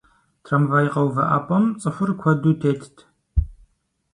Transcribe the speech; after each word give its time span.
Трамвай 0.43 0.87
къэувыӀэпӀэм 0.93 1.65
цӀыхур 1.79 2.11
куэду 2.19 2.53
тетт. 2.61 2.95